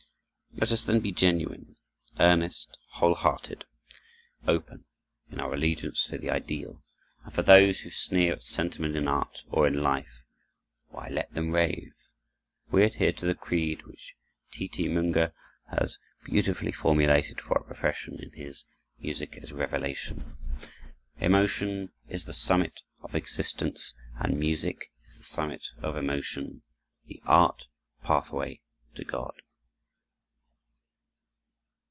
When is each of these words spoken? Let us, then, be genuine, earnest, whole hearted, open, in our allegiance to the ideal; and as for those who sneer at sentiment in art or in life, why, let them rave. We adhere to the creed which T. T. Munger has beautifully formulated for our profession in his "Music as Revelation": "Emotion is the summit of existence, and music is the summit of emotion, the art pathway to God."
Let 0.53 0.73
us, 0.73 0.83
then, 0.83 0.99
be 0.99 1.13
genuine, 1.13 1.77
earnest, 2.19 2.77
whole 2.95 3.15
hearted, 3.15 3.63
open, 4.45 4.83
in 5.31 5.39
our 5.39 5.53
allegiance 5.53 6.03
to 6.07 6.17
the 6.17 6.29
ideal; 6.29 6.83
and 7.19 7.27
as 7.27 7.35
for 7.35 7.41
those 7.41 7.79
who 7.79 7.89
sneer 7.89 8.33
at 8.33 8.43
sentiment 8.43 8.97
in 8.97 9.07
art 9.07 9.43
or 9.49 9.65
in 9.65 9.81
life, 9.81 10.23
why, 10.89 11.07
let 11.07 11.33
them 11.33 11.51
rave. 11.53 11.93
We 12.69 12.83
adhere 12.83 13.13
to 13.13 13.25
the 13.25 13.33
creed 13.33 13.83
which 13.85 14.13
T. 14.51 14.67
T. 14.67 14.89
Munger 14.89 15.33
has 15.69 15.97
beautifully 16.25 16.73
formulated 16.73 17.39
for 17.39 17.57
our 17.57 17.63
profession 17.63 18.19
in 18.21 18.33
his 18.33 18.65
"Music 18.99 19.37
as 19.41 19.53
Revelation": 19.53 20.35
"Emotion 21.17 21.93
is 22.09 22.25
the 22.25 22.33
summit 22.33 22.81
of 23.01 23.15
existence, 23.15 23.93
and 24.19 24.37
music 24.37 24.91
is 25.05 25.17
the 25.17 25.23
summit 25.23 25.67
of 25.81 25.95
emotion, 25.95 26.61
the 27.05 27.21
art 27.25 27.67
pathway 28.03 28.59
to 28.95 29.05
God." 29.05 29.35